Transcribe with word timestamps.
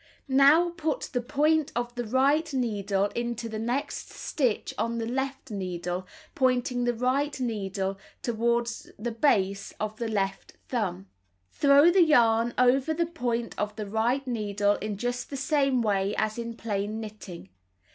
181 0.25 0.31
Cut 0.31 0.77
2 0.79 0.87
Now 0.89 0.93
put 0.95 1.09
the 1.13 1.21
point 1.21 1.71
of 1.75 1.93
the 1.93 2.05
right 2.07 2.51
needle 2.55 3.05
into 3.13 3.47
the 3.47 3.59
next 3.59 4.09
stitch 4.09 4.73
on 4.75 4.97
the 4.97 5.05
left 5.05 5.51
needle 5.51 6.07
pointing 6.33 6.85
the 6.85 6.93
right 6.95 7.39
needle 7.39 7.99
toward 8.23 8.65
the 8.97 9.11
base 9.11 9.75
of 9.79 9.97
the 9.97 10.07
left 10.07 10.53
thumb. 10.69 11.05
Cut 11.51 11.59
Throw 11.61 11.91
the 11.91 12.01
yarn 12.03 12.55
over 12.57 12.95
the 12.95 13.05
point 13.05 13.53
of 13.59 13.75
the 13.75 13.85
right 13.85 14.25
needle 14.25 14.73
in 14.77 14.97
just 14.97 15.29
the 15.29 15.37
same 15.37 15.83
way 15.83 16.15
as 16.17 16.39
in 16.39 16.55
plain 16.57 16.99
knitting. 16.99 17.49